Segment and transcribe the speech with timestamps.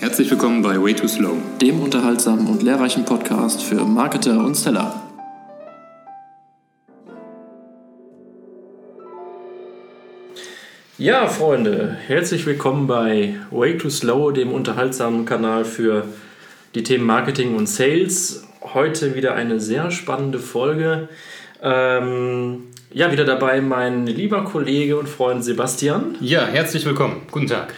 [0.00, 1.36] Herzlich willkommen bei Way Too Slow.
[1.60, 5.02] dem unterhaltsamen und lehrreichen Podcast für Marketer und Seller.
[10.98, 16.04] Ja, Freunde, herzlich willkommen bei Way Too Slow, dem unterhaltsamen Kanal für
[16.76, 18.46] die Themen Marketing und Sales.
[18.62, 21.08] Heute wieder eine sehr spannende Folge.
[21.60, 26.14] Ähm, ja, wieder dabei mein lieber Kollege und Freund Sebastian.
[26.20, 27.22] Ja, herzlich willkommen.
[27.32, 27.74] Guten Tag.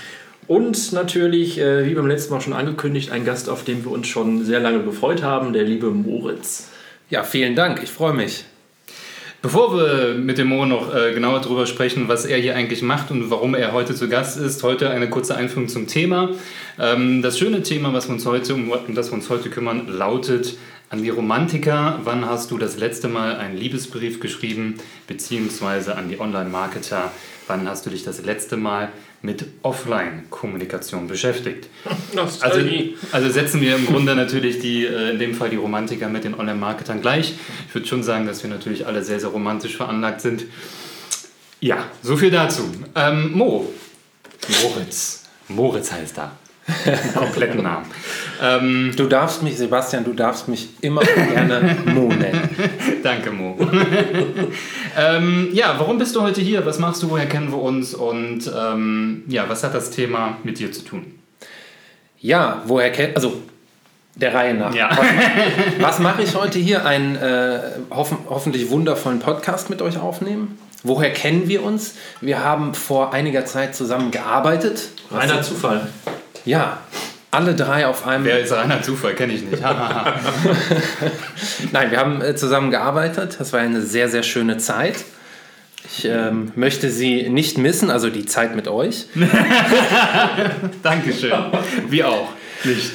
[0.50, 4.08] Und natürlich, äh, wie beim letzten Mal schon angekündigt, ein Gast, auf den wir uns
[4.08, 6.70] schon sehr lange gefreut haben, der liebe Moritz.
[7.08, 7.80] Ja, vielen Dank.
[7.84, 8.46] Ich freue mich.
[9.42, 13.12] Bevor wir mit dem Mo noch äh, genauer darüber sprechen, was er hier eigentlich macht
[13.12, 16.30] und warum er heute zu Gast ist, heute eine kurze Einführung zum Thema.
[16.80, 19.86] Ähm, das schöne Thema, was wir uns heute, um, um das wir uns heute kümmern,
[19.86, 20.56] lautet
[20.88, 22.00] an die Romantiker.
[22.02, 24.78] Wann hast du das letzte Mal einen Liebesbrief geschrieben?
[25.06, 27.12] Beziehungsweise an die Online-Marketer.
[27.46, 28.90] Wann hast du dich das letzte Mal
[29.22, 31.68] mit Offline-Kommunikation beschäftigt?
[32.42, 32.60] Also,
[33.12, 36.34] also setzen wir im Grunde natürlich die, äh, in dem Fall die Romantiker mit den
[36.34, 37.34] Online-Marketern gleich.
[37.68, 40.44] Ich würde schon sagen, dass wir natürlich alle sehr, sehr romantisch veranlagt sind.
[41.60, 42.62] Ja, so viel dazu.
[42.94, 43.72] Ähm, Mo.
[44.62, 45.24] Moritz.
[45.48, 46.32] Moritz heißt da.
[47.14, 47.86] Kompletten Namen.
[48.42, 52.48] Ähm, Du darfst mich, Sebastian, du darfst mich immer gerne Mo nennen.
[53.02, 53.56] danke, Mo.
[54.98, 56.64] ähm, ja, warum bist du heute hier?
[56.66, 57.10] Was machst du?
[57.10, 57.94] Woher kennen wir uns?
[57.94, 61.06] Und ähm, ja, was hat das Thema mit dir zu tun?
[62.18, 63.42] Ja, woher kennt, also
[64.14, 64.74] der Reihe nach.
[64.74, 64.90] Ja.
[64.90, 65.06] Was,
[65.80, 66.84] was mache ich heute hier?
[66.84, 70.58] Einen äh, hoffen, hoffentlich wundervollen Podcast mit euch aufnehmen.
[70.82, 71.94] Woher kennen wir uns?
[72.20, 74.88] Wir haben vor einiger Zeit zusammen gearbeitet.
[75.10, 75.88] Reiner Zufall.
[76.44, 76.78] Ja,
[77.30, 78.24] alle drei auf einem.
[78.24, 79.14] Wer ist reiner Zufall?
[79.14, 79.62] Kenne ich nicht.
[81.72, 83.36] Nein, wir haben äh, zusammen gearbeitet.
[83.38, 84.96] Das war eine sehr, sehr schöne Zeit.
[85.92, 89.06] Ich ähm, möchte sie nicht missen, also die Zeit mit euch.
[90.82, 91.32] Dankeschön.
[91.88, 92.28] Wir auch.
[92.64, 92.92] Nicht.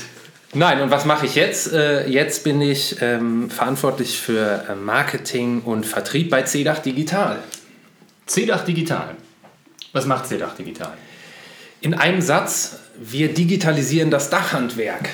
[0.54, 1.73] Nein, und was mache ich jetzt?
[1.73, 7.39] Äh, jetzt bin ich ähm, verantwortlich für äh, Marketing und Vertrieb bei CEDAC Digital.
[8.28, 9.16] CDAC Digital.
[9.92, 10.94] Was macht CDAC Digital?
[11.82, 15.10] In einem Satz, wir digitalisieren das Dachhandwerk.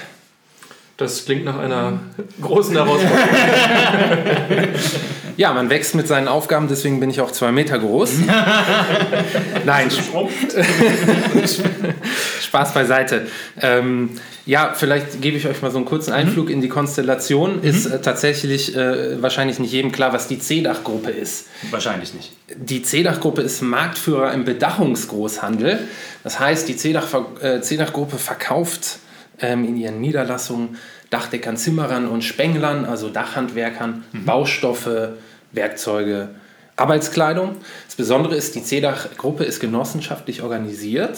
[0.97, 2.00] Das klingt nach einer
[2.42, 3.19] großen Herausforderung.
[5.41, 8.19] Ja, man wächst mit seinen Aufgaben, deswegen bin ich auch zwei Meter groß.
[9.66, 9.90] Nein,
[12.44, 13.25] Spaß beiseite.
[13.59, 14.12] Ähm,
[14.46, 17.63] ja, vielleicht gebe ich euch mal so einen kurzen Einflug in die Konstellation.
[17.63, 21.47] Ist äh, tatsächlich äh, wahrscheinlich nicht jedem klar, was die CEDAC-Gruppe ist.
[21.72, 22.34] Wahrscheinlich nicht.
[22.56, 25.79] Die CEDAC-Gruppe ist Marktführer im Bedachungsgroßhandel.
[26.23, 29.00] Das heißt, die CEDAC-Ver- äh, CEDAC-Gruppe verkauft
[29.40, 30.78] ähm, in ihren Niederlassungen
[31.09, 35.16] Dachdeckern, Zimmerern und Spenglern, also Dachhandwerkern, Baustoffe,
[35.51, 36.29] Werkzeuge,
[36.75, 37.56] Arbeitskleidung.
[37.85, 41.17] Das Besondere ist, die CEDAC-Gruppe ist genossenschaftlich organisiert.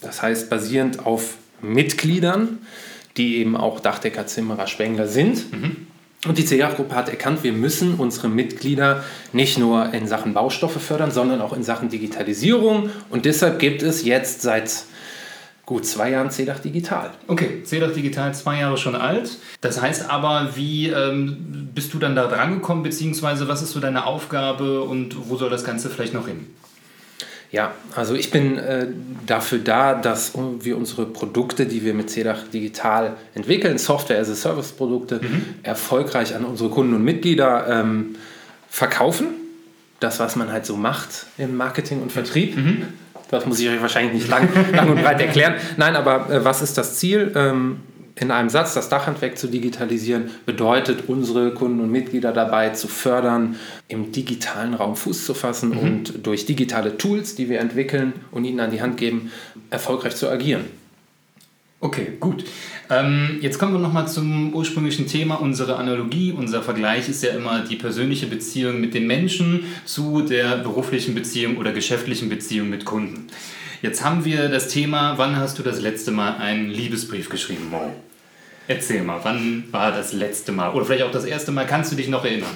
[0.00, 2.58] Das heißt, basierend auf Mitgliedern,
[3.16, 5.46] die eben auch Dachdecker, Zimmerer, Spengler sind.
[6.26, 11.10] Und die CEDAC-Gruppe hat erkannt, wir müssen unsere Mitglieder nicht nur in Sachen Baustoffe fördern,
[11.10, 12.90] sondern auch in Sachen Digitalisierung.
[13.10, 14.84] Und deshalb gibt es jetzt seit
[15.66, 17.10] gut zwei Jahren CEDAC Digital.
[17.26, 19.38] Okay, CDAC Digital zwei Jahre schon alt.
[19.60, 23.80] Das heißt aber, wie ähm, bist du dann da dran gekommen, beziehungsweise was ist so
[23.80, 26.46] deine Aufgabe und wo soll das Ganze vielleicht noch hin?
[27.50, 28.88] Ja, also ich bin äh,
[29.26, 35.20] dafür da, dass wir unsere Produkte, die wir mit CEDAC Digital entwickeln, Software-as-a-Service-Produkte,
[35.62, 38.16] erfolgreich an unsere Kunden und Mitglieder ähm,
[38.68, 39.28] verkaufen.
[40.00, 42.58] Das, was man halt so macht im Marketing und Vertrieb.
[43.30, 45.54] Das muss ich euch wahrscheinlich nicht lang, lang und breit erklären.
[45.76, 47.32] Nein, aber äh, was ist das Ziel?
[47.34, 47.80] Ähm,
[48.16, 53.56] in einem Satz das Dachhandwerk zu digitalisieren, bedeutet, unsere Kunden und Mitglieder dabei zu fördern,
[53.88, 58.60] im digitalen Raum Fuß zu fassen und durch digitale Tools, die wir entwickeln und ihnen
[58.60, 59.32] an die Hand geben,
[59.70, 60.64] erfolgreich zu agieren.
[61.84, 62.46] Okay, gut.
[62.88, 65.34] Ähm, jetzt kommen wir nochmal zum ursprünglichen Thema.
[65.34, 70.56] Unsere Analogie, unser Vergleich ist ja immer die persönliche Beziehung mit den Menschen zu der
[70.56, 73.26] beruflichen Beziehung oder geschäftlichen Beziehung mit Kunden.
[73.82, 77.94] Jetzt haben wir das Thema, wann hast du das letzte Mal einen Liebesbrief geschrieben, Mo?
[78.66, 80.72] Erzähl mal, wann war das letzte Mal?
[80.72, 82.48] Oder vielleicht auch das erste Mal, kannst du dich noch erinnern?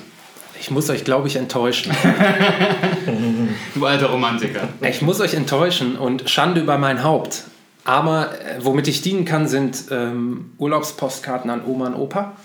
[0.59, 1.93] Ich muss euch, glaube ich, enttäuschen.
[3.75, 4.69] Du alter Romantiker.
[4.81, 7.45] Ich muss euch enttäuschen und Schande über mein Haupt.
[7.89, 12.37] Aber äh, womit ich dienen kann, sind ähm, Urlaubspostkarten an Oma und Opa.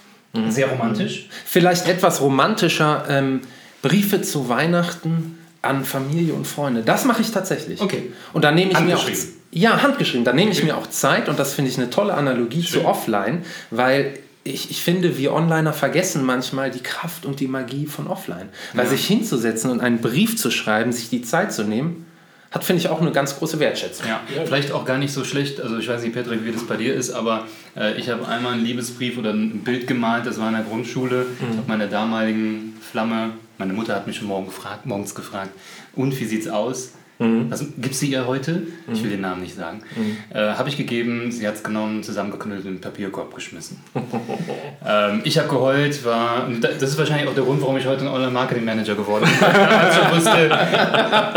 [0.48, 1.28] Sehr romantisch.
[1.46, 3.42] Vielleicht etwas romantischer ähm,
[3.82, 6.82] Briefe zu Weihnachten an Familie und Freunde.
[6.82, 7.82] Das mache ich tatsächlich.
[7.82, 8.12] Okay.
[8.32, 9.08] Und dann nehme ich mir auch
[9.52, 10.24] ja handgeschrieben.
[10.24, 13.44] Dann nehme ich mir auch Zeit und das finde ich eine tolle Analogie zu Offline,
[13.70, 18.50] weil ich, ich finde, wir Onliner vergessen manchmal die Kraft und die Magie von Offline.
[18.74, 22.06] Weil sich hinzusetzen und einen Brief zu schreiben, sich die Zeit zu nehmen,
[22.54, 24.08] hat, finde ich, auch eine ganz große Wertschätzung.
[24.08, 25.60] Ja, vielleicht auch gar nicht so schlecht.
[25.60, 28.54] Also ich weiß nicht, Patrick, wie das bei dir ist, aber äh, ich habe einmal
[28.54, 31.26] einen Liebesbrief oder ein Bild gemalt, das war in der Grundschule.
[31.26, 31.48] Mhm.
[31.52, 35.50] Ich habe meiner damaligen Flamme, meine Mutter hat mich schon morgen gefragt, morgens gefragt,
[35.96, 36.94] und wie sieht's aus?
[37.18, 37.48] Mhm.
[37.50, 38.52] Also, Gibt sie ihr heute?
[38.88, 38.94] Mhm.
[38.94, 39.82] Ich will den Namen nicht sagen.
[39.96, 40.18] Mhm.
[40.30, 43.80] Äh, habe ich gegeben, sie hat es genommen, zusammengeknüllt und in den Papierkorb geschmissen.
[44.94, 48.08] ähm, ich habe geheult, war, das ist wahrscheinlich auch der Grund, warum ich heute ein
[48.08, 49.48] Online-Marketing-Manager geworden bin.
[49.48, 50.50] Als ich wusste,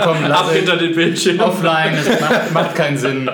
[0.03, 1.41] komm, lass Ab hinter den Bildschirm.
[1.41, 3.31] Offline, das macht, macht, keinen Sinn.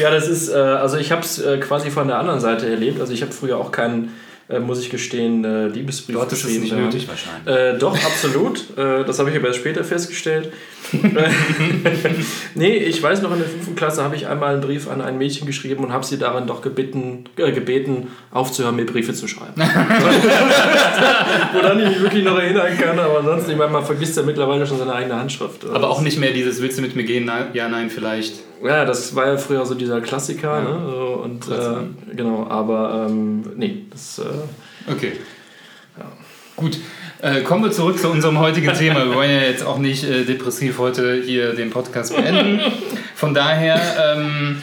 [0.00, 3.00] Ja, das ist, äh, also ich habe es äh, quasi von der anderen Seite erlebt.
[3.00, 4.12] Also ich habe früher auch keinen
[4.48, 6.64] äh, muss ich gestehen, äh, Liebesbrief Dort geschrieben.
[6.64, 7.74] ist es nicht nötig wahrscheinlich.
[7.74, 8.60] Äh, doch, absolut.
[8.76, 10.52] Äh, das habe ich aber erst später festgestellt.
[12.54, 15.18] nee, ich weiß noch, in der fünften Klasse habe ich einmal einen Brief an ein
[15.18, 19.54] Mädchen geschrieben und habe sie daran doch gebeten, äh, gebeten aufzuhören, mir Briefe zu schreiben.
[21.52, 24.66] Woran ich mich wirklich noch erinnern kann, aber ansonsten, ich meine, man vergisst ja mittlerweile
[24.66, 25.64] schon seine eigene Handschrift.
[25.64, 27.30] Aber auch nicht mehr dieses, willst du mit mir gehen?
[27.52, 28.34] Ja, nein, vielleicht.
[28.62, 30.58] Ja, das war ja früher so dieser Klassiker.
[30.58, 30.62] Ja.
[30.62, 31.06] Ne?
[31.16, 34.18] Und, äh, genau, aber ähm, nee, das.
[34.18, 35.12] Äh, okay.
[35.98, 36.06] Ja.
[36.56, 36.78] Gut.
[37.22, 39.06] Äh, kommen wir zurück zu unserem heutigen Thema.
[39.06, 42.60] Wir wollen ja jetzt auch nicht äh, depressiv heute hier den Podcast beenden.
[43.14, 43.80] Von daher
[44.16, 44.60] ähm,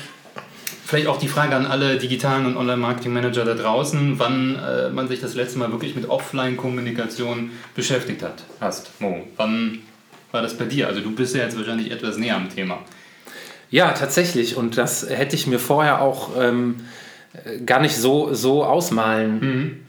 [0.86, 5.20] vielleicht auch die Frage an alle digitalen und Online-Marketing-Manager da draußen, wann äh, man sich
[5.20, 9.02] das letzte Mal wirklich mit Offline-Kommunikation beschäftigt hat, hast.
[9.02, 9.80] Mo, wann
[10.32, 10.88] war das bei dir?
[10.88, 12.80] Also du bist ja jetzt wahrscheinlich etwas näher am Thema.
[13.72, 14.58] Ja, tatsächlich.
[14.58, 16.82] Und das hätte ich mir vorher auch ähm,
[17.66, 19.84] gar nicht so, so ausmalen mhm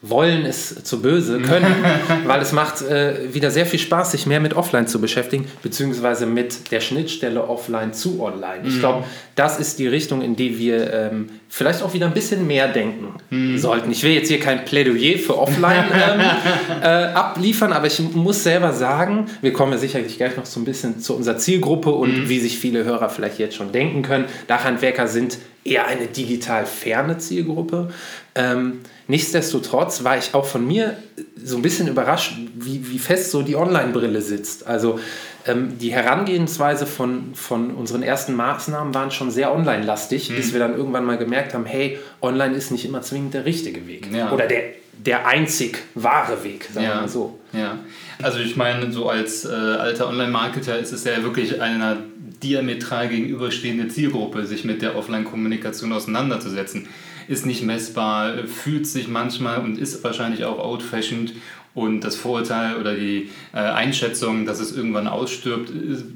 [0.00, 1.74] wollen es zu böse können,
[2.26, 6.24] weil es macht äh, wieder sehr viel Spaß, sich mehr mit Offline zu beschäftigen, beziehungsweise
[6.24, 8.60] mit der Schnittstelle Offline zu Online.
[8.64, 8.78] Ich mhm.
[8.78, 9.04] glaube,
[9.34, 13.14] das ist die Richtung, in die wir ähm, vielleicht auch wieder ein bisschen mehr denken
[13.30, 13.58] mhm.
[13.58, 13.90] sollten.
[13.90, 16.20] Ich will jetzt hier kein Plädoyer für Offline ähm,
[16.80, 20.64] äh, abliefern, aber ich muss selber sagen, wir kommen ja sicherlich gleich noch so ein
[20.64, 22.28] bisschen zu unserer Zielgruppe und mhm.
[22.28, 24.26] wie sich viele Hörer vielleicht jetzt schon denken können.
[24.46, 27.90] Dachhandwerker sind eher eine digital ferne Zielgruppe.
[28.36, 30.96] Ähm, nichtsdestotrotz war ich auch von mir
[31.42, 34.66] so ein bisschen überrascht, wie, wie fest so die Online-Brille sitzt.
[34.66, 35.00] Also
[35.46, 40.36] ähm, die Herangehensweise von, von unseren ersten Maßnahmen waren schon sehr online-lastig, mhm.
[40.36, 43.86] bis wir dann irgendwann mal gemerkt haben, hey, online ist nicht immer zwingend der richtige
[43.86, 44.08] Weg.
[44.12, 44.30] Ja.
[44.30, 44.62] Oder der,
[44.92, 46.94] der einzig wahre Weg, sagen ja.
[46.94, 47.38] wir mal so.
[47.52, 47.78] Ja,
[48.22, 51.96] also ich meine, so als äh, alter Online-Marketer ist es ja wirklich eine
[52.42, 56.88] diametral gegenüberstehende Zielgruppe, sich mit der Offline-Kommunikation auseinanderzusetzen.
[57.28, 61.34] Ist nicht messbar, fühlt sich manchmal und ist wahrscheinlich auch old-fashioned
[61.74, 65.70] und das Vorurteil oder die äh, Einschätzung, dass es irgendwann ausstirbt,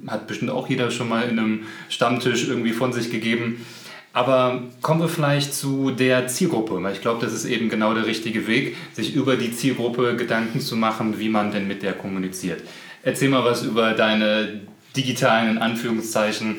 [0.08, 3.64] hat bestimmt auch jeder schon mal in einem Stammtisch irgendwie von sich gegeben.
[4.12, 8.06] Aber kommen wir vielleicht zu der Zielgruppe, weil ich glaube, das ist eben genau der
[8.06, 12.60] richtige Weg, sich über die Zielgruppe Gedanken zu machen, wie man denn mit der kommuniziert.
[13.02, 14.60] Erzähl mal was über deine
[14.96, 16.56] digitalen, in Anführungszeichen,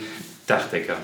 [0.47, 0.97] Dachdecker.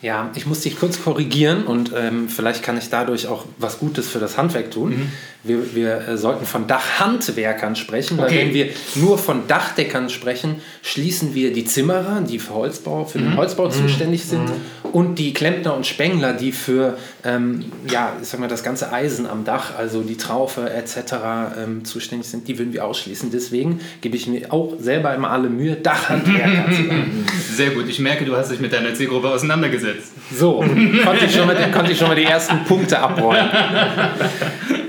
[0.00, 4.08] Ja, ich muss dich kurz korrigieren und ähm, vielleicht kann ich dadurch auch was Gutes
[4.08, 4.90] für das Handwerk tun.
[4.90, 5.12] Mhm.
[5.42, 8.38] Wir, wir äh, sollten von Dachhandwerkern sprechen, weil okay.
[8.38, 13.22] wenn wir nur von Dachdeckern sprechen, schließen wir die Zimmerer, die für Holzbau, für mhm.
[13.22, 13.72] den Holzbau mhm.
[13.72, 14.90] zuständig sind, mhm.
[14.92, 19.26] und die Klempner und Spengler, die für ähm, ja, ich sag mal, das ganze Eisen
[19.26, 21.14] am Dach, also die Traufe etc.
[21.60, 23.32] Ähm, zuständig sind, die würden wir ausschließen.
[23.32, 27.26] Deswegen gebe ich mir auch selber immer alle Mühe, Dachhandwerker zu sein.
[27.56, 30.12] Sehr gut, ich merke, du hast dich mit deiner Zielgruppe auseinandergesetzt umgesetzt.
[30.32, 30.64] So,
[31.04, 33.48] konnte ich schon mal, konnte ich schon mal die ersten Punkte abrollen.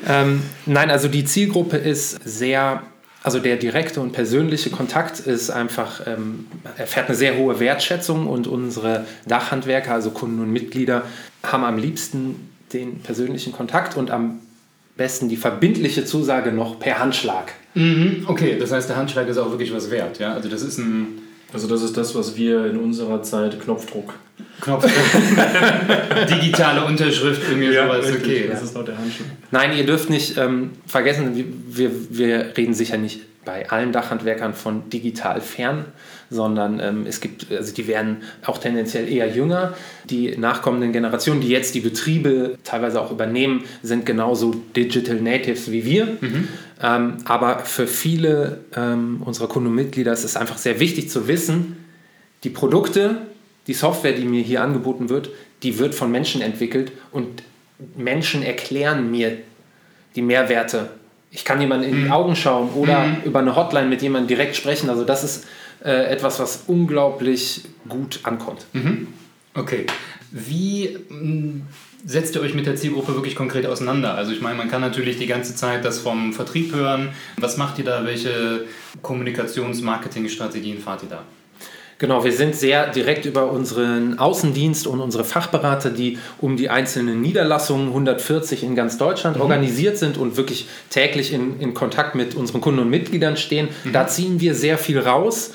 [0.07, 2.83] ähm, nein, also die Zielgruppe ist sehr
[3.21, 8.47] also der direkte und persönliche Kontakt ist einfach, ähm, erfährt eine sehr hohe Wertschätzung und
[8.47, 11.03] unsere Dachhandwerker, also Kunden und Mitglieder,
[11.43, 14.39] haben am liebsten den persönlichen Kontakt und am
[14.95, 17.51] besten die verbindliche Zusage noch per Handschlag.
[17.73, 20.17] Mhm, okay, das heißt, der Handschlag ist auch wirklich was wert.
[20.19, 20.33] Ja?
[20.33, 21.19] Also das ist ein
[21.53, 24.13] also das ist das, was wir in unserer Zeit Knopfdruck.
[24.61, 24.93] Knopfdruck.
[26.29, 28.05] Digitale Unterschrift, irgendwie ja, sowas.
[28.07, 28.49] Richtig, okay.
[28.51, 29.23] Das ist noch der Handschuh.
[29.51, 34.89] Nein, ihr dürft nicht ähm, vergessen, wir, wir reden sicher nicht bei allen Dachhandwerkern von
[34.89, 35.85] digital fern,
[36.29, 39.73] sondern ähm, es gibt, also die werden auch tendenziell eher jünger.
[40.09, 45.85] Die nachkommenden Generationen, die jetzt die Betriebe teilweise auch übernehmen, sind genauso Digital Natives wie
[45.85, 46.05] wir.
[46.21, 46.47] Mhm.
[46.81, 51.27] Ähm, aber für viele ähm, unserer Kunden und Mitglieder ist es einfach sehr wichtig zu
[51.27, 51.77] wissen,
[52.43, 53.17] die Produkte,
[53.69, 55.29] die Software, die mir hier angeboten wird,
[55.63, 57.43] die wird von Menschen entwickelt und
[57.95, 59.37] Menschen erklären mir
[60.17, 60.89] die Mehrwerte
[61.31, 62.11] ich kann jemandem in die mhm.
[62.11, 63.17] Augen schauen oder mhm.
[63.23, 64.89] über eine Hotline mit jemandem direkt sprechen.
[64.89, 65.45] Also das ist
[65.83, 68.65] äh, etwas, was unglaublich gut ankommt.
[68.73, 69.07] Mhm.
[69.53, 69.85] Okay.
[70.31, 71.61] Wie mm,
[72.05, 74.15] setzt ihr euch mit der Zielgruppe wirklich konkret auseinander?
[74.15, 77.09] Also ich meine, man kann natürlich die ganze Zeit das vom Vertrieb hören.
[77.37, 78.05] Was macht ihr da?
[78.05, 78.65] Welche
[79.01, 81.23] Kommunikations-Marketing-Strategien fahrt ihr da?
[81.99, 87.21] Genau, wir sind sehr direkt über unseren Außendienst und unsere Fachberater, die um die einzelnen
[87.21, 89.41] Niederlassungen, 140 in ganz Deutschland, mhm.
[89.41, 93.67] organisiert sind und wirklich täglich in, in Kontakt mit unseren Kunden und Mitgliedern stehen.
[93.83, 93.91] Mhm.
[93.91, 95.51] Da ziehen wir sehr viel raus.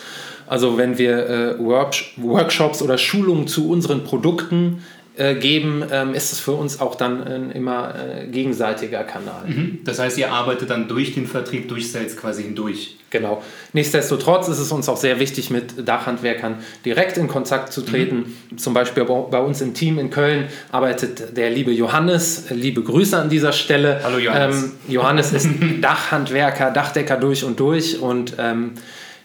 [0.47, 4.83] Also wenn wir äh, Workshops oder Schulungen zu unseren Produkten
[5.17, 9.47] äh, geben, ähm, ist es für uns auch dann ein immer äh, gegenseitiger Kanal.
[9.47, 9.79] Mhm.
[9.85, 12.97] Das heißt, ihr arbeitet dann durch den Vertrieb, durch Sales quasi hindurch.
[13.11, 13.41] Genau.
[13.73, 18.35] Nichtsdestotrotz ist es uns auch sehr wichtig, mit Dachhandwerkern direkt in Kontakt zu treten.
[18.51, 18.59] Mhm.
[18.59, 22.47] Zum Beispiel bei uns im Team in Köln arbeitet der liebe Johannes.
[22.51, 24.01] Liebe Grüße an dieser Stelle.
[24.03, 24.65] Hallo Johannes.
[24.65, 25.49] Ähm, Johannes ist
[25.81, 28.73] Dachhandwerker, Dachdecker durch und durch und ähm,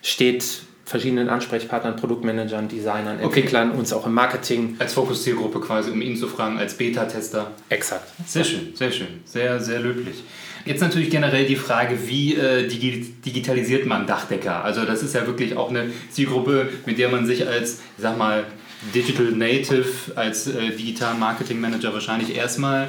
[0.04, 0.44] steht
[0.90, 3.26] verschiedenen Ansprechpartnern, Produktmanagern, Designern, okay.
[3.26, 4.76] Entwicklern, uns auch im Marketing.
[4.80, 7.52] Als Fokuszielgruppe quasi, um ihn zu fragen, als Beta-Tester.
[7.70, 8.10] Exakt.
[8.26, 9.22] Sehr schön, sehr schön.
[9.24, 10.24] Sehr, sehr löblich.
[10.66, 14.64] Jetzt natürlich generell die Frage, wie äh, digitalisiert man Dachdecker?
[14.64, 18.46] Also das ist ja wirklich auch eine Zielgruppe, mit der man sich als, sag mal,
[18.96, 22.88] Digital Native, als äh, Digital Marketing Manager wahrscheinlich erstmal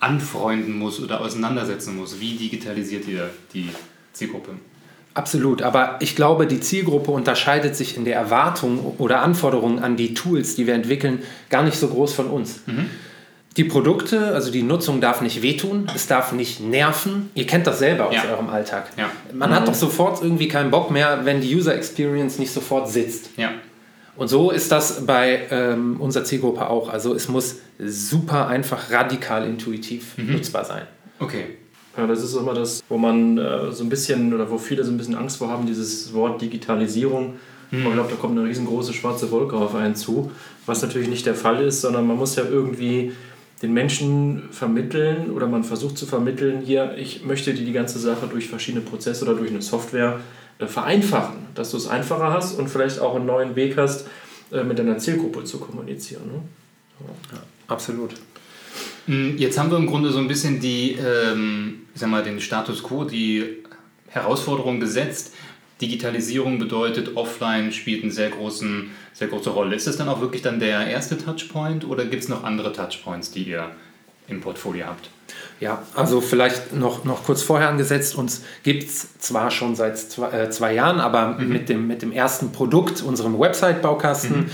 [0.00, 2.18] anfreunden muss oder auseinandersetzen muss.
[2.18, 3.68] Wie digitalisiert ihr die
[4.12, 4.52] Zielgruppe?
[5.12, 10.14] Absolut, aber ich glaube, die Zielgruppe unterscheidet sich in der Erwartung oder Anforderungen an die
[10.14, 12.60] Tools, die wir entwickeln, gar nicht so groß von uns.
[12.66, 12.90] Mhm.
[13.56, 17.30] Die Produkte, also die Nutzung darf nicht wehtun, es darf nicht nerven.
[17.34, 18.22] Ihr kennt das selber aus ja.
[18.30, 18.90] eurem Alltag.
[18.96, 19.10] Ja.
[19.32, 19.54] Man mhm.
[19.54, 23.30] hat doch sofort irgendwie keinen Bock mehr, wenn die User Experience nicht sofort sitzt.
[23.36, 23.50] Ja.
[24.16, 26.88] Und so ist das bei ähm, unserer Zielgruppe auch.
[26.88, 30.34] Also es muss super einfach, radikal intuitiv mhm.
[30.34, 30.82] nutzbar sein.
[31.18, 31.56] Okay.
[31.96, 34.90] Ja, das ist immer das, wo man äh, so ein bisschen oder wo viele so
[34.90, 37.34] ein bisschen Angst vor haben, dieses Wort Digitalisierung.
[37.70, 37.82] Mhm.
[37.82, 40.30] Man glaubt, da kommt eine riesengroße schwarze Wolke auf einen zu,
[40.66, 43.12] was natürlich nicht der Fall ist, sondern man muss ja irgendwie
[43.62, 48.26] den Menschen vermitteln oder man versucht zu vermitteln, hier, ich möchte dir die ganze Sache
[48.26, 50.20] durch verschiedene Prozesse oder durch eine Software
[50.58, 54.06] äh, vereinfachen, dass du es einfacher hast und vielleicht auch einen neuen Weg hast,
[54.52, 56.22] äh, mit deiner Zielgruppe zu kommunizieren.
[56.26, 56.42] Ne?
[57.32, 58.14] Ja, absolut.
[59.06, 62.40] Hm, jetzt haben wir im Grunde so ein bisschen die, ähm, ich sag mal, den
[62.40, 63.64] Status quo, die
[64.08, 65.34] Herausforderung gesetzt.
[65.80, 69.74] Digitalisierung bedeutet, offline spielt eine sehr, großen, sehr große Rolle.
[69.74, 73.30] Ist das dann auch wirklich dann der erste Touchpoint oder gibt es noch andere Touchpoints,
[73.30, 73.70] die ihr
[74.30, 75.10] im Portfolio habt?
[75.60, 78.14] Ja, also vielleicht noch, noch kurz vorher angesetzt.
[78.14, 81.48] Uns gibt es zwar schon seit zwei, äh, zwei Jahren, aber mhm.
[81.48, 84.50] mit, dem, mit dem ersten Produkt, unserem Website-Baukasten, mhm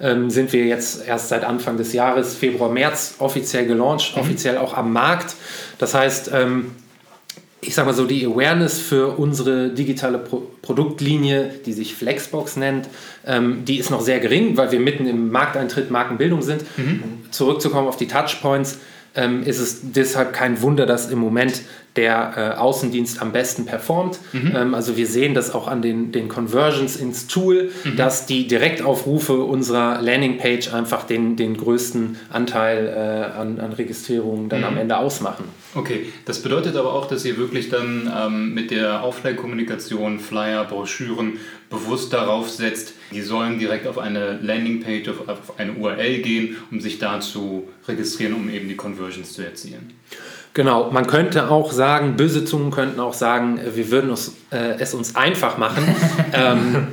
[0.00, 4.22] ähm, sind wir jetzt erst seit Anfang des Jahres, Februar, März, offiziell gelauncht, mhm.
[4.22, 5.34] offiziell auch am Markt.
[5.78, 6.72] Das heißt, ähm,
[7.60, 12.88] ich sage mal so, die Awareness für unsere digitale Pro Produktlinie, die sich Flexbox nennt,
[13.26, 16.64] ähm, die ist noch sehr gering, weil wir mitten im Markteintritt, Markenbildung sind.
[16.76, 17.02] Mhm.
[17.30, 18.78] Zurückzukommen auf die Touchpoints,
[19.14, 21.62] ähm, ist es deshalb kein Wunder, dass im Moment
[21.96, 24.18] der äh, Außendienst am besten performt.
[24.32, 24.52] Mhm.
[24.54, 27.96] Ähm, also wir sehen das auch an den, den Conversions ins Tool, mhm.
[27.96, 34.60] dass die Direktaufrufe unserer Landingpage einfach den, den größten Anteil äh, an, an Registrierungen dann
[34.60, 34.66] mhm.
[34.66, 35.44] am Ende ausmachen.
[35.74, 41.38] Okay, das bedeutet aber auch, dass ihr wirklich dann ähm, mit der Offline-Kommunikation, Flyer, Broschüren
[41.70, 46.80] bewusst darauf setzt, die sollen direkt auf eine Landingpage, auf, auf eine URL gehen, um
[46.80, 49.92] sich da zu registrieren, um eben die Conversions zu erzielen.
[50.52, 54.78] Genau, man könnte auch sagen, böse Zungen könnten auch sagen, äh, wir würden uns, äh,
[54.78, 55.84] es uns einfach machen.
[56.32, 56.88] ähm,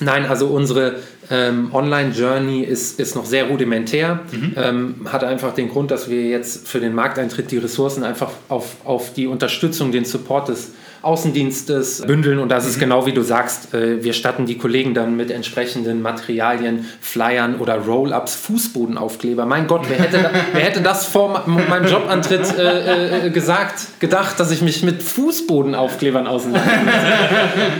[0.00, 0.96] nein, also unsere
[1.30, 4.52] ähm, Online-Journey ist, ist noch sehr rudimentär, mhm.
[4.56, 8.76] ähm, hat einfach den Grund, dass wir jetzt für den Markteintritt die Ressourcen einfach auf,
[8.84, 12.38] auf die Unterstützung, den Support des Außendienstes bündeln.
[12.38, 12.80] Und das ist mhm.
[12.80, 17.76] genau wie du sagst, äh, wir statten die Kollegen dann mit entsprechenden Materialien, Flyern oder
[17.78, 19.46] Roll-Ups, Fußbodenaufkleber.
[19.46, 24.50] Mein Gott, wer hätte, wer hätte das vor meinem Jobantritt äh, äh, gesagt, gedacht, dass
[24.50, 26.90] ich mich mit Fußbodenaufklebern auseinandersetze?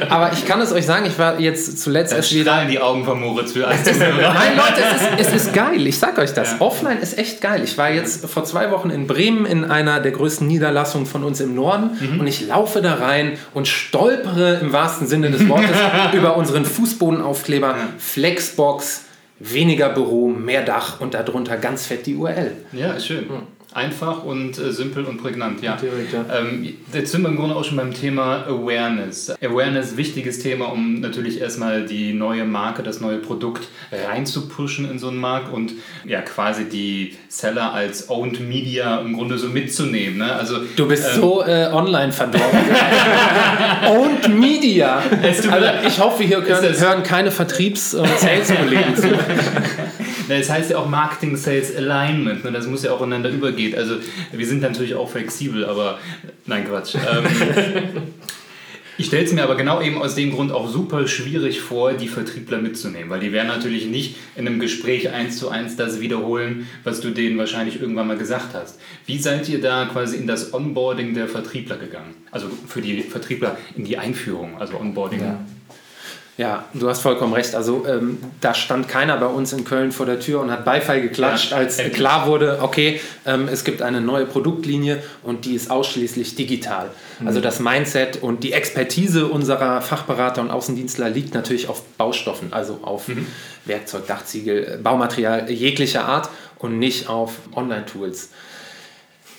[0.08, 2.62] Aber ich kann es euch sagen, ich war jetzt zuletzt erst wieder...
[2.62, 3.84] in die Augen von Moritz für alles.
[3.84, 5.87] Nein, Leute, es ist, es ist geil.
[5.87, 6.52] Ich sag euch das.
[6.52, 6.60] Ja.
[6.60, 7.62] Offline ist echt geil.
[7.64, 11.40] Ich war jetzt vor zwei Wochen in Bremen in einer der größten Niederlassungen von uns
[11.40, 12.20] im Norden mhm.
[12.20, 15.76] und ich laufe da rein rein und stolpere im wahrsten Sinne des Wortes
[16.12, 19.04] über unseren Fußbodenaufkleber Flexbox,
[19.38, 22.52] weniger Büro, mehr Dach und darunter ganz fett die URL.
[22.72, 23.26] Ja, schön.
[23.72, 25.76] Einfach und äh, simpel und prägnant, ja.
[25.76, 26.25] Direkt, ja.
[26.34, 29.34] Ähm, jetzt sind wir im Grunde auch schon beim Thema Awareness.
[29.42, 35.08] Awareness, wichtiges Thema, um natürlich erstmal die neue Marke, das neue Produkt reinzupushen in so
[35.08, 35.75] einen Markt und
[36.06, 40.18] ja quasi die Seller als Owned Media im Grunde so mitzunehmen.
[40.18, 40.32] Ne?
[40.32, 42.58] Also, du bist ähm, so äh, online verdorben.
[43.87, 45.02] Owned Media.
[45.22, 45.50] Also
[45.87, 49.08] ich hoffe, hier hören, hören keine Vertriebs- und Sales-Kollegen zu.
[50.28, 52.52] Das heißt ja auch Marketing Sales Alignment, ne?
[52.52, 53.75] das muss ja auch ineinander übergehen.
[53.76, 53.97] Also
[54.32, 55.99] wir sind natürlich auch flexibel, aber
[56.47, 56.94] nein, Quatsch.
[56.94, 57.25] Ähm,
[59.00, 62.08] Ich stelle es mir aber genau eben aus dem Grund auch super schwierig vor, die
[62.08, 66.66] Vertriebler mitzunehmen, weil die werden natürlich nicht in einem Gespräch eins zu eins das wiederholen,
[66.82, 68.80] was du denen wahrscheinlich irgendwann mal gesagt hast.
[69.06, 72.12] Wie seid ihr da quasi in das Onboarding der Vertriebler gegangen?
[72.32, 75.20] Also für die Vertriebler in die Einführung, also Onboarding.
[75.20, 75.47] Ja.
[76.38, 77.57] Ja, du hast vollkommen recht.
[77.57, 81.02] Also ähm, da stand keiner bei uns in Köln vor der Tür und hat Beifall
[81.02, 81.97] geklatscht, ja, als endlich.
[81.97, 86.90] klar wurde, okay, ähm, es gibt eine neue Produktlinie und die ist ausschließlich digital.
[87.18, 87.26] Mhm.
[87.26, 92.78] Also das Mindset und die Expertise unserer Fachberater und Außendienstler liegt natürlich auf Baustoffen, also
[92.83, 93.26] auf mhm.
[93.64, 96.30] Werkzeug, Dachziegel, Baumaterial jeglicher Art
[96.61, 98.30] und nicht auf Online-Tools.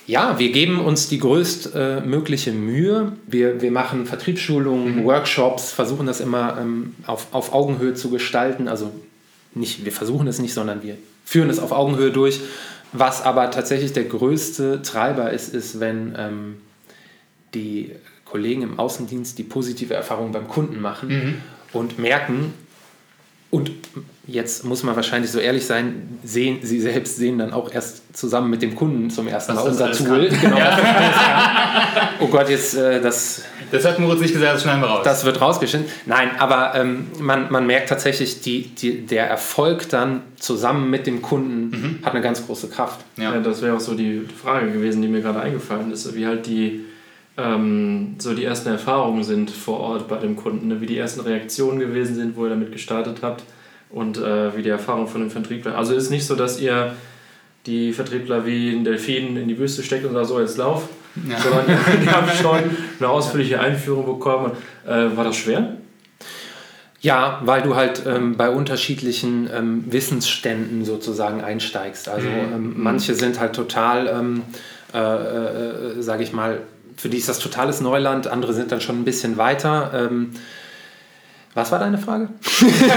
[0.10, 3.12] Ja, wir geben uns die größtmögliche äh, Mühe.
[3.28, 5.04] Wir, wir machen Vertriebsschulungen, mhm.
[5.04, 8.68] Workshops, versuchen das immer ähm, auf, auf Augenhöhe zu gestalten.
[8.68, 8.92] Also
[9.54, 12.40] nicht, wir versuchen es nicht, sondern wir führen es auf Augenhöhe durch.
[12.92, 16.56] Was aber tatsächlich der größte Treiber ist, ist, wenn ähm,
[17.54, 17.92] die
[18.26, 21.34] Kollegen im Außendienst die positive Erfahrung beim Kunden machen mhm.
[21.72, 22.56] und merken,
[23.52, 23.72] und
[24.28, 28.50] jetzt muss man wahrscheinlich so ehrlich sein, sehen, sie selbst sehen dann auch erst zusammen
[28.52, 30.30] mit dem Kunden zum ersten Mal unser Tool.
[30.30, 30.78] Genau, ja.
[32.20, 33.44] oh Gott, jetzt äh, das.
[33.72, 35.02] Das hat Moritz nicht gesagt, das schneiden wir raus.
[35.04, 35.88] Das wird rausgeschnitten.
[36.08, 41.22] Nein, aber ähm, man, man merkt tatsächlich, die, die, der Erfolg dann zusammen mit dem
[41.22, 42.00] Kunden mhm.
[42.04, 43.02] hat eine ganz große Kraft.
[43.18, 46.26] Ja, ja das wäre auch so die Frage gewesen, die mir gerade eingefallen ist, wie
[46.26, 46.86] halt die
[47.40, 50.82] ähm, so die ersten Erfahrungen sind vor Ort bei dem Kunden, ne?
[50.82, 53.44] wie die ersten Reaktionen gewesen sind, wo ihr damit gestartet habt
[53.90, 55.78] und äh, wie die Erfahrung von dem Vertriebler.
[55.78, 56.96] Also ist nicht so, dass ihr
[57.66, 60.90] die Vertriebler wie ein Delfin in die Wüste steckt und sagt, so jetzt lauf,
[61.28, 61.38] ja.
[61.40, 61.66] sondern
[62.02, 62.60] die haben schon
[63.00, 64.52] eine ausführliche Einführung bekommen.
[64.86, 65.78] Äh, war das schwer?
[67.02, 72.10] Ja, weil du halt ähm, bei unterschiedlichen ähm, Wissensständen sozusagen einsteigst.
[72.10, 72.54] Also mhm.
[72.54, 74.44] ähm, manche sind halt total, ähm,
[74.94, 76.62] äh, äh, sage ich mal,
[77.00, 79.92] für die ist das totales Neuland, andere sind dann schon ein bisschen weiter.
[79.94, 80.32] Ähm,
[81.54, 82.28] was war deine Frage?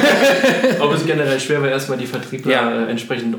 [0.80, 2.82] Ob es generell schwer war, erstmal die Vertriebler ja.
[2.82, 3.36] Äh, entsprechend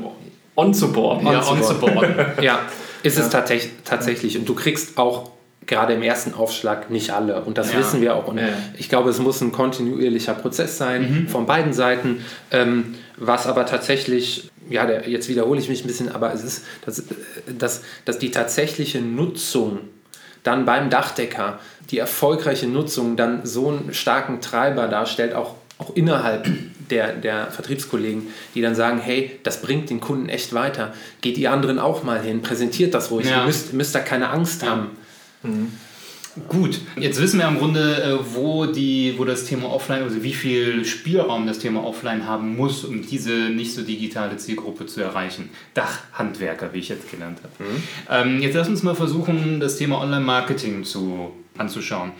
[0.56, 1.26] on zu boarden.
[1.26, 2.16] Ja, on zu boarden.
[2.40, 2.60] ja,
[3.02, 3.24] ist ja.
[3.24, 4.38] es tatsächlich, tatsächlich.
[4.38, 5.32] Und du kriegst auch
[5.66, 7.42] gerade im ersten Aufschlag nicht alle.
[7.42, 7.78] Und das ja.
[7.78, 8.26] wissen wir auch.
[8.28, 8.48] Und ja.
[8.78, 11.28] ich glaube, es muss ein kontinuierlicher Prozess sein mhm.
[11.28, 12.24] von beiden Seiten.
[12.50, 16.64] Ähm, was aber tatsächlich, ja, der, jetzt wiederhole ich mich ein bisschen, aber es ist,
[16.86, 17.04] dass,
[17.46, 19.80] dass, dass die tatsächliche Nutzung
[20.44, 21.58] dann beim Dachdecker
[21.90, 26.48] die erfolgreiche Nutzung dann so einen starken Treiber darstellt, auch, auch innerhalb
[26.90, 30.92] der, der Vertriebskollegen, die dann sagen, hey, das bringt den Kunden echt weiter.
[31.20, 33.40] Geht die anderen auch mal hin, präsentiert das ruhig, ja.
[33.40, 34.68] ihr müsst, müsst da keine Angst ja.
[34.68, 34.90] haben.
[35.42, 35.72] Mhm.
[36.48, 40.34] Gut, jetzt wissen wir im Grunde, äh, wo, die, wo das Thema Offline, also wie
[40.34, 45.50] viel Spielraum das Thema Offline haben muss, um diese nicht so digitale Zielgruppe zu erreichen.
[45.74, 47.70] Dachhandwerker, wie ich jetzt genannt habe.
[47.70, 47.82] Mhm.
[48.10, 52.12] Ähm, jetzt lass uns mal versuchen, das Thema Online-Marketing zu, anzuschauen.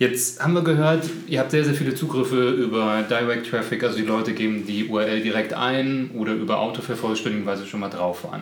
[0.00, 4.04] Jetzt haben wir gehört, ihr habt sehr, sehr viele Zugriffe über Direct Traffic, also die
[4.04, 8.40] Leute geben die URL direkt ein oder über Autovervollständigung, weil sie schon mal drauf waren.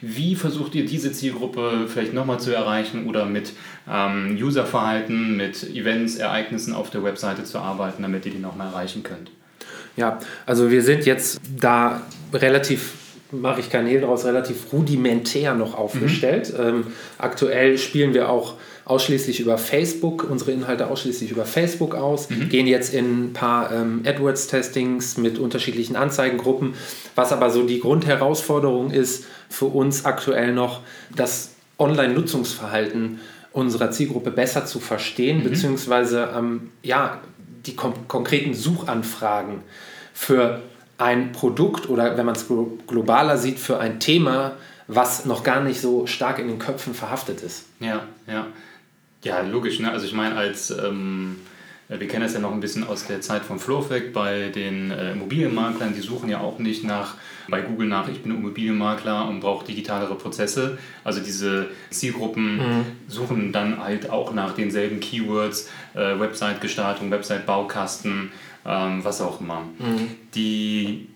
[0.00, 3.54] Wie versucht ihr diese Zielgruppe vielleicht nochmal zu erreichen oder mit
[3.90, 9.02] ähm, Userverhalten, mit Events, Ereignissen auf der Webseite zu arbeiten, damit ihr die nochmal erreichen
[9.02, 9.32] könnt?
[9.96, 12.92] Ja, also wir sind jetzt da relativ
[13.32, 16.52] mache ich Kanäle daraus relativ rudimentär noch aufgestellt.
[16.52, 16.64] Mhm.
[16.64, 16.86] Ähm,
[17.18, 18.54] aktuell spielen wir auch
[18.90, 22.48] ausschließlich über Facebook, unsere Inhalte ausschließlich über Facebook aus, mhm.
[22.48, 26.74] gehen jetzt in ein paar ähm, AdWords-Testings mit unterschiedlichen Anzeigengruppen.
[27.14, 30.80] Was aber so die Grundherausforderung ist für uns aktuell noch,
[31.14, 33.20] das Online-Nutzungsverhalten
[33.52, 35.44] unserer Zielgruppe besser zu verstehen, mhm.
[35.44, 37.20] beziehungsweise ähm, ja,
[37.66, 39.60] die konkreten Suchanfragen
[40.12, 40.60] für
[40.98, 42.46] ein Produkt oder wenn man es
[42.86, 44.52] globaler sieht, für ein Thema,
[44.88, 47.66] was noch gar nicht so stark in den Köpfen verhaftet ist.
[47.78, 48.46] Ja, ja.
[49.22, 49.80] Ja, logisch.
[49.80, 49.90] Ne?
[49.90, 51.36] Also ich meine, als ähm,
[51.88, 55.12] wir kennen das ja noch ein bisschen aus der Zeit von Flowfact bei den äh,
[55.12, 57.16] Immobilienmaklern, die suchen ja auch nicht nach
[57.50, 60.78] bei Google nach, ich bin Immobilienmakler und brauche digitalere Prozesse.
[61.02, 62.84] Also diese Zielgruppen mhm.
[63.08, 68.30] suchen dann halt auch nach denselben Keywords, äh, Website-Gestaltung, Website-Baukasten,
[68.64, 69.62] ähm, was auch immer.
[69.78, 70.10] Mhm.
[70.34, 71.08] Die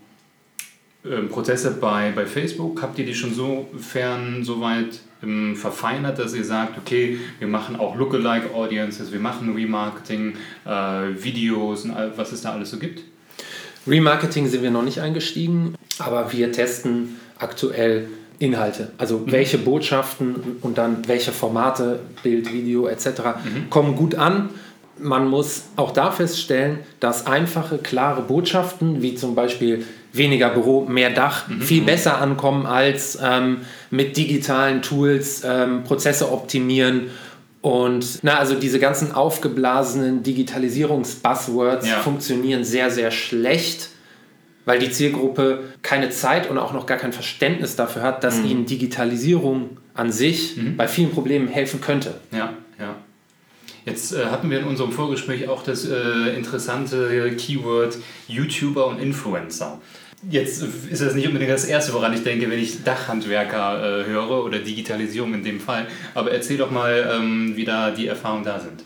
[1.05, 5.01] ähm, Prozesse bei, bei Facebook, habt ihr die schon so fern, so weit
[5.57, 10.35] verfeinert, dass ihr sagt, okay, wir machen auch Lookalike Audiences, wir machen Remarketing,
[10.65, 10.71] äh,
[11.23, 13.03] Videos und was es da alles so gibt?
[13.87, 18.09] Remarketing sind wir noch nicht eingestiegen, aber wir testen aktuell
[18.39, 19.33] Inhalte, also mhm.
[19.33, 23.07] welche Botschaften und dann welche Formate, Bild, Video etc.
[23.07, 23.71] Mhm.
[23.71, 24.51] kommen gut an.
[24.99, 29.85] Man muss auch da feststellen, dass einfache, klare Botschaften, wie zum Beispiel
[30.17, 31.61] weniger Büro, mehr Dach, mhm.
[31.61, 33.59] viel besser ankommen als ähm,
[33.91, 37.11] mit digitalen Tools ähm, Prozesse optimieren
[37.65, 42.01] Und na, also diese ganzen aufgeblasenen Digitalisierungs-Buzzwords Ja.
[42.01, 43.89] funktionieren sehr, sehr schlecht,
[44.67, 48.67] weil die Zielgruppe keine Zeit und auch noch gar kein Verständnis dafür hat, dass ihnen
[48.67, 52.13] Digitalisierung an sich bei vielen Problemen helfen könnte.
[52.33, 52.97] Ja, ja.
[53.87, 57.97] Jetzt äh, hatten wir in unserem Vorgespräch auch das äh, interessante Keyword
[58.29, 59.81] YouTuber und Influencer.
[60.31, 64.45] Jetzt ist das nicht unbedingt das Erste, woran ich denke, wenn ich Dachhandwerker äh, höre
[64.45, 65.87] oder Digitalisierung in dem Fall.
[66.15, 68.85] Aber erzähl doch mal, ähm, wie da die Erfahrungen da sind.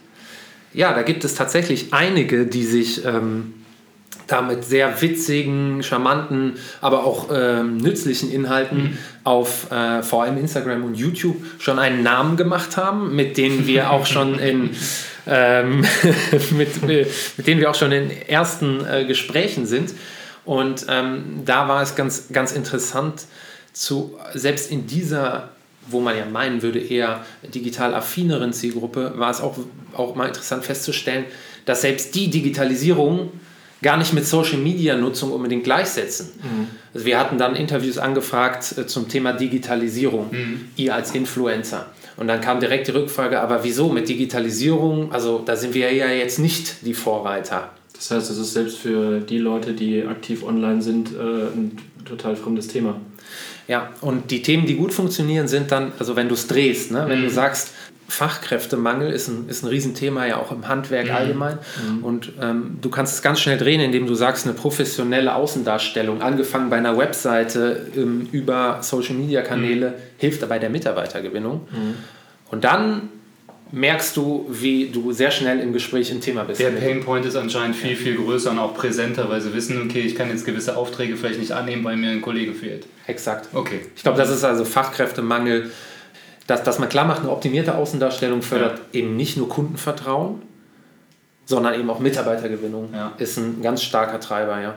[0.72, 3.54] Ja, da gibt es tatsächlich einige, die sich ähm,
[4.26, 10.84] da mit sehr witzigen, charmanten, aber auch ähm, nützlichen Inhalten auf äh, vor allem Instagram
[10.84, 14.70] und YouTube schon einen Namen gemacht haben, mit denen wir auch schon in
[15.26, 15.80] ähm,
[16.50, 19.90] mit, äh, mit denen wir auch schon in ersten äh, Gesprächen sind.
[20.48, 23.26] Und ähm, da war es ganz, ganz interessant,
[23.74, 25.50] zu, selbst in dieser,
[25.88, 27.22] wo man ja meinen würde, eher
[27.54, 29.58] digital affineren Zielgruppe, war es auch,
[29.92, 31.26] auch mal interessant festzustellen,
[31.66, 33.30] dass selbst die Digitalisierung
[33.82, 36.30] gar nicht mit Social Media Nutzung unbedingt gleichsetzen.
[36.94, 40.30] Also wir hatten dann Interviews angefragt äh, zum Thema Digitalisierung,
[40.76, 41.92] ihr als Influencer.
[42.16, 45.12] Und dann kam direkt die Rückfrage, aber wieso mit Digitalisierung?
[45.12, 47.70] Also da sind wir ja jetzt nicht die Vorreiter.
[47.98, 52.36] Das heißt, es ist selbst für die Leute, die aktiv online sind, äh, ein total
[52.36, 53.00] fremdes Thema.
[53.66, 57.04] Ja, und die Themen, die gut funktionieren, sind dann, also wenn du es drehst, ne?
[57.08, 57.72] wenn du sagst,
[58.08, 61.58] Fachkräftemangel ist ein, ist ein Riesenthema ja auch im Handwerk allgemein.
[62.00, 66.70] Und ähm, du kannst es ganz schnell drehen, indem du sagst, eine professionelle Außendarstellung, angefangen
[66.70, 71.68] bei einer Webseite ähm, über Social-Media-Kanäle, hilft dabei der Mitarbeitergewinnung.
[72.50, 73.10] Und dann
[73.70, 76.60] merkst du, wie du sehr schnell im Gespräch im Thema bist.
[76.60, 80.14] Der Painpoint ist anscheinend viel, viel größer und auch präsenter, weil sie wissen, okay, ich
[80.14, 82.86] kann jetzt gewisse Aufträge vielleicht nicht annehmen, weil mir ein Kollege fehlt.
[83.06, 83.48] Exakt.
[83.52, 83.80] Okay.
[83.94, 85.70] Ich glaube, das ist also Fachkräftemangel,
[86.46, 90.42] dass, dass man klar macht, eine optimierte Außendarstellung fördert eben nicht nur Kundenvertrauen,
[91.44, 92.90] sondern eben auch Mitarbeitergewinnung.
[92.94, 93.12] Ja.
[93.18, 94.76] Ist ein ganz starker Treiber, ja.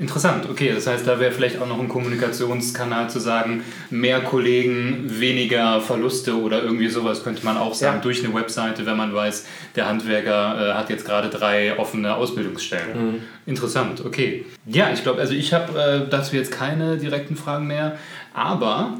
[0.00, 0.72] Interessant, okay.
[0.74, 6.40] Das heißt, da wäre vielleicht auch noch ein Kommunikationskanal zu sagen, mehr Kollegen, weniger Verluste
[6.40, 8.02] oder irgendwie sowas könnte man auch sagen Ja.
[8.02, 9.44] durch eine Webseite, wenn man weiß,
[9.76, 13.20] der Handwerker äh, hat jetzt gerade drei offene Ausbildungsstellen.
[13.44, 14.46] Interessant, okay.
[14.66, 17.96] Ja, ich glaube, also ich habe äh, dazu jetzt keine direkten Fragen mehr,
[18.32, 18.94] aber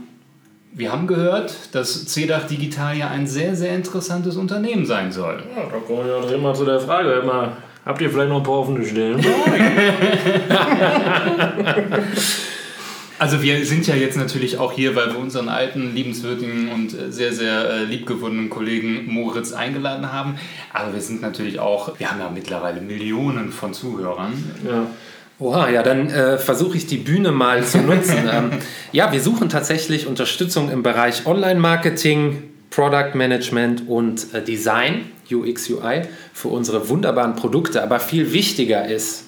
[0.73, 5.43] wir haben gehört, dass CEDAC Digital ja ein sehr, sehr interessantes Unternehmen sein soll.
[5.57, 7.11] Ja, da kommen wir ja mal zu der Frage.
[7.15, 9.21] Immer, habt ihr vielleicht noch ein paar offene Stellen?
[13.21, 17.13] Also wir sind ja jetzt natürlich auch hier, weil wir unseren alten, liebenswürdigen und äh,
[17.13, 20.37] sehr, sehr äh, liebgewonnenen Kollegen Moritz eingeladen haben.
[20.73, 24.33] Aber wir sind natürlich auch, wir haben ja mittlerweile Millionen von Zuhörern.
[24.67, 24.87] ja.
[25.39, 28.29] Oha, ja, dann äh, versuche ich die Bühne mal zu nutzen.
[28.33, 28.53] ähm,
[28.93, 36.03] ja, wir suchen tatsächlich Unterstützung im Bereich Online-Marketing, Product Management und äh, Design, UX, UI,
[36.33, 37.83] für unsere wunderbaren Produkte.
[37.83, 39.25] Aber viel wichtiger ist,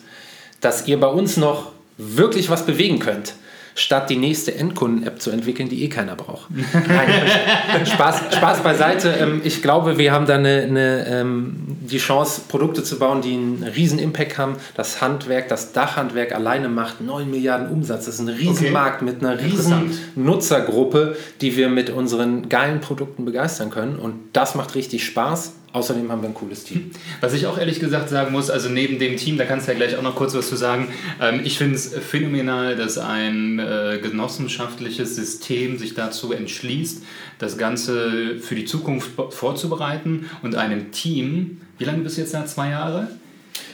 [0.61, 3.35] dass ihr bei uns noch wirklich was bewegen könnt.
[3.75, 6.49] Statt die nächste Endkunden-App zu entwickeln, die eh keiner braucht.
[6.51, 9.09] Nein, Spaß, Spaß beiseite.
[9.19, 13.33] Ähm, Ich glaube, wir haben da eine, eine, ähm, die Chance, Produkte zu bauen, die
[13.33, 14.57] einen riesen Impact haben.
[14.75, 18.07] Das Handwerk, das Dachhandwerk alleine macht 9 Milliarden Umsatz.
[18.07, 19.99] Das ist ein Riesenmarkt mit einer riesen.
[20.17, 23.97] Nutzergruppe, die wir mit unseren geilen Produkten begeistern können.
[23.97, 25.55] Und das macht richtig Spaß.
[25.75, 26.91] Außerdem haben wir ein cooles Team.
[27.23, 29.79] Was ich auch ehrlich gesagt sagen muss, also neben dem Team, da kannst du ja
[29.79, 30.89] gleich auch noch kurz was zu sagen.
[31.21, 37.03] Ähm, ich finde es phänomenal, dass ein äh, genossenschaftliches System sich dazu entschließt,
[37.39, 42.45] das Ganze für die Zukunft vorzubereiten und einem Team, wie lange bist du jetzt da?
[42.45, 43.09] Zwei Jahre?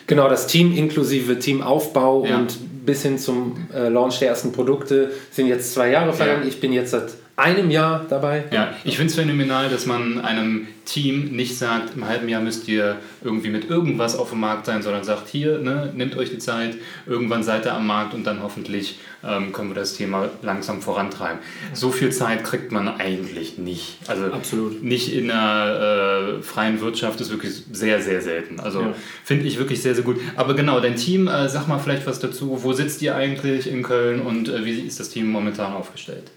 [0.06, 2.38] Genau, das Team inklusive Teamaufbau Ja.
[2.38, 2.56] und
[2.86, 6.42] bis hin zum äh, Launch der ersten Produkte sind jetzt zwei Jahre vergangen.
[6.44, 6.48] Ja.
[6.48, 8.44] Ich bin jetzt seit einem Jahr dabei.
[8.50, 12.66] Ja, ich finde es phänomenal, dass man einem Team nicht sagt, im halben Jahr müsst
[12.66, 16.38] ihr irgendwie mit irgendwas auf dem Markt sein, sondern sagt, hier, ne, nehmt euch die
[16.38, 20.80] Zeit, irgendwann seid ihr am Markt und dann hoffentlich ähm, können wir das Thema langsam
[20.82, 21.38] vorantreiben.
[21.74, 23.98] So viel Zeit kriegt man eigentlich nicht.
[24.08, 24.82] Also Absolut.
[24.82, 28.58] nicht in einer äh, freien Wirtschaft ist wirklich sehr, sehr selten.
[28.58, 28.94] Also Ja.
[29.24, 30.16] finde ich wirklich sehr, sehr gut.
[30.36, 32.64] Aber genau, dein Team, äh, sag mal vielleicht was dazu.
[32.64, 36.30] Wo sitzt ihr eigentlich in Köln und äh, wie ist das Team momentan aufgestellt?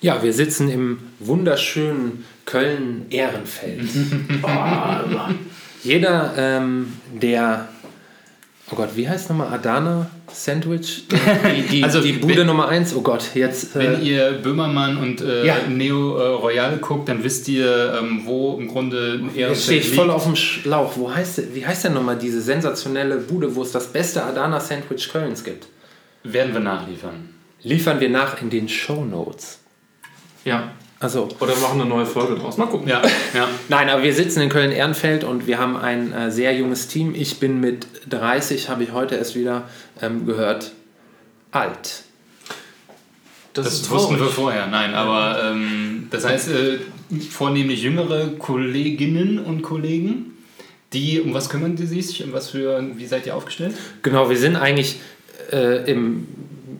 [0.00, 3.88] Ja, wir sitzen im wunderschönen Köln-Ehrenfeld.
[4.42, 4.48] oh,
[5.82, 7.68] jeder, ähm, der,
[8.70, 11.04] oh Gott, wie heißt nochmal Adana Sandwich?
[11.08, 13.74] Die, die, Also, die Bude wenn- Nummer 1, oh Gott, jetzt.
[13.74, 15.56] Wenn Äh, ihr Böhmermann und äh, Ja.
[15.68, 19.90] Neo äh, Royal guckt, dann wisst ihr, ähm, wo im Grunde ein jetzt stehe ich
[19.90, 20.92] voll auf dem Schlauch.
[20.96, 25.08] Wo heißt, wie heißt denn nochmal diese sensationelle Bude, wo es das beste Adana Sandwich
[25.10, 25.66] Kölns gibt?
[26.22, 27.30] Werden wir nachliefern.
[27.62, 29.60] Liefern wir nach in den Show Notes.
[30.46, 30.72] Ja.
[30.98, 32.56] Also, Oder machen eine neue Folge draus.
[32.56, 32.88] Mal gucken.
[32.88, 33.02] Ja,
[33.34, 33.48] ja.
[33.68, 37.14] nein, aber wir sitzen in Köln-Ehrenfeld und wir haben ein äh, sehr junges Team.
[37.14, 39.68] Ich bin mit 30, habe ich heute erst wieder
[40.00, 40.72] ähm, gehört,
[41.50, 42.04] alt.
[43.52, 46.78] Das, wussten wir vorher, nein, aber ähm, das heißt äh,
[47.30, 50.36] vornehmlich jüngere Kolleginnen und Kollegen,
[50.92, 53.74] die, um was kümmern die sich, um was für, wie seid ihr aufgestellt?
[54.02, 55.00] Genau, wir sind eigentlich
[55.52, 56.26] äh, im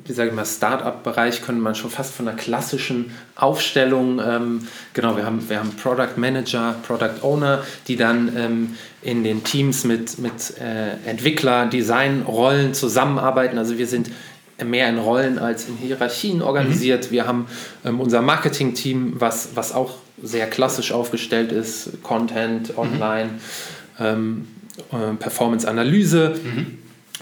[0.05, 5.17] wie sage ich mal, Start-up-Bereich könnte man schon fast von einer klassischen Aufstellung, ähm, genau,
[5.17, 10.19] wir haben, wir haben Product Manager, Product Owner, die dann ähm, in den Teams mit,
[10.19, 13.59] mit äh, Entwickler, Design-Rollen zusammenarbeiten.
[13.59, 14.11] Also wir sind
[14.65, 17.11] mehr in Rollen als in Hierarchien organisiert.
[17.11, 17.47] Wir haben
[17.85, 23.31] ähm, unser Marketing-Team, was, was auch sehr klassisch aufgestellt ist, Content, Online,
[24.01, 24.49] ähm,
[24.93, 26.37] äh, Performance-Analyse.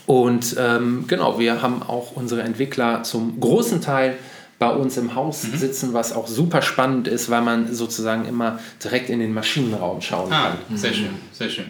[0.06, 4.16] Und ähm, genau, wir haben auch unsere Entwickler zum großen Teil
[4.58, 9.10] bei uns im Haus sitzen, was auch super spannend ist, weil man sozusagen immer direkt
[9.10, 10.76] in den Maschinenraum schauen Ah, kann.
[10.76, 11.66] sehr schön, sehr schön.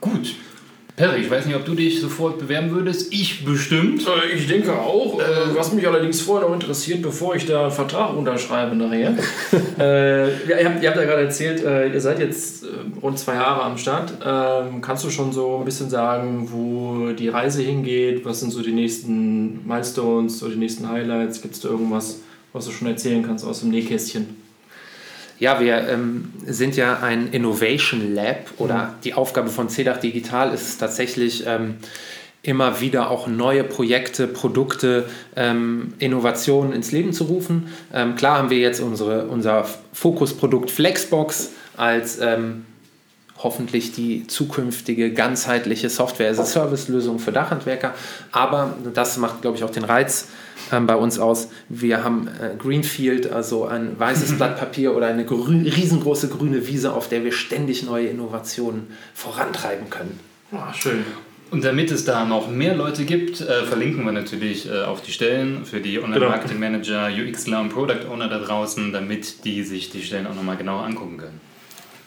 [0.00, 0.34] Gut.
[0.96, 3.12] Perry, ich weiß nicht, ob du dich sofort bewerben würdest.
[3.12, 4.06] Ich bestimmt.
[4.06, 5.18] Äh, Ich denke auch.
[5.18, 5.24] Äh,
[5.56, 9.16] was mich allerdings vorher noch interessiert, bevor ich da einen Vertrag unterschreibe nachher.
[9.78, 12.68] äh, ja, ihr, habt, ihr habt ja gerade erzählt, äh, ihr seid jetzt äh,
[13.02, 14.12] rund zwei Jahre am Start.
[14.24, 18.24] Ähm, kannst du schon so ein bisschen sagen, wo die Reise hingeht?
[18.24, 21.42] Was sind so die nächsten Milestones oder die nächsten Highlights?
[21.42, 22.20] Gibt es da irgendwas,
[22.52, 24.43] was du schon erzählen kannst aus dem Nähkästchen?
[25.38, 30.62] Ja, wir ähm, sind ja ein Innovation Lab oder die Aufgabe von CEDAC Digital ist
[30.62, 31.76] es tatsächlich ähm,
[32.42, 37.68] immer wieder auch neue Projekte, Produkte, ähm, Innovationen ins Leben zu rufen.
[37.92, 42.66] Ähm, klar haben wir jetzt unsere, unser Fokusprodukt Flexbox als ähm,
[43.44, 47.94] hoffentlich die zukünftige ganzheitliche Software-as-a-Service-Lösung für Dachhandwerker.
[48.32, 50.28] Aber das macht, glaube ich, auch den Reiz
[50.72, 51.48] ähm, bei uns aus.
[51.68, 56.92] Wir haben äh, Greenfield, also ein weißes Blatt Papier oder eine grün, riesengroße grüne Wiese,
[56.92, 60.18] auf der wir ständig neue Innovationen vorantreiben können.
[60.50, 61.04] Ah, schön.
[61.50, 65.12] Und damit es da noch mehr Leute gibt, äh, verlinken wir natürlich äh, auf die
[65.12, 70.26] Stellen für die Online-Marketing-Manager, UXler und Product Owner da draußen, damit die sich die Stellen
[70.26, 71.40] auch nochmal genauer angucken können.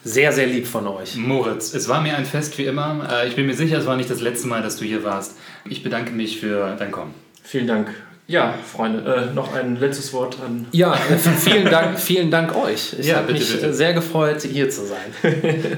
[0.07, 1.17] Sehr, sehr lieb von euch.
[1.17, 3.09] Moritz, es war mir ein Fest wie immer.
[3.11, 5.37] Äh, ich bin mir sicher, es war nicht das letzte Mal, dass du hier warst.
[5.69, 7.13] Ich bedanke mich für dein Kommen.
[7.43, 7.89] Vielen Dank.
[8.29, 10.93] Ja, Freunde, äh, noch ein letztes Wort an Ja,
[11.39, 12.93] vielen Dank, vielen Dank euch.
[12.99, 13.67] Ich Ja, habe mich bitte.
[13.67, 14.97] äh, sehr gefreut, hier zu sein.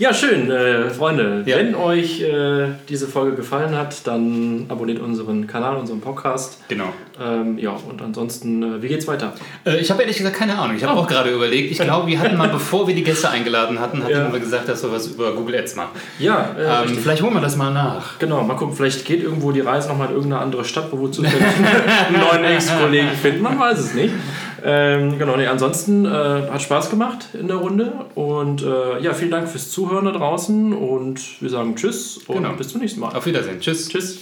[0.00, 1.42] Ja, schön, äh, Freunde.
[1.44, 1.56] Ja.
[1.56, 6.58] Wenn euch äh, diese Folge gefallen hat, dann abonniert unseren Kanal, unseren Podcast.
[6.68, 6.92] Genau.
[7.20, 9.32] Ähm, ja, und ansonsten, äh, wie geht's weiter?
[9.66, 10.76] Äh, ich habe ehrlich gesagt keine Ahnung.
[10.76, 11.02] Ich habe Oh.
[11.02, 11.72] auch gerade überlegt.
[11.72, 14.32] Ich glaube, wir hatten mal, bevor wir die Gäste eingeladen hatten, hatten Ja.
[14.32, 15.90] wir gesagt, dass wir was über Google Ads machen.
[16.20, 18.20] Ja, äh, Ähm, vielleicht holen wir das mal nach.
[18.20, 21.10] Genau, mal gucken, vielleicht geht irgendwo die Reise nochmal in irgendeine andere Stadt, wo wir
[21.10, 21.42] zufällig
[21.88, 23.42] einen neuen Ex-Kollegen finden.
[23.42, 24.14] Man weiß es nicht.
[24.64, 27.92] Ähm, genau, nee, ansonsten äh, hat Spaß gemacht in der Runde.
[28.14, 30.72] Und äh, ja, vielen Dank fürs Zuhören da draußen.
[30.72, 32.52] Und wir sagen Tschüss und Genau.
[32.54, 33.14] bis zum nächsten Mal.
[33.14, 33.60] Auf Wiedersehen.
[33.60, 33.88] Tschüss.
[33.88, 34.18] Tschüss.